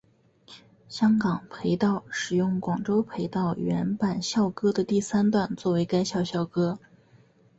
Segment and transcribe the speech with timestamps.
[0.89, 6.79] 香港培道使用广州培道原版校歌的第三段作为该校校歌。